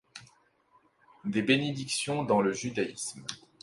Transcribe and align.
Des 1.25 1.43
bénédictions 1.43 2.23
dans 2.23 2.41
le 2.41 2.53
judaïsme. 2.53 3.23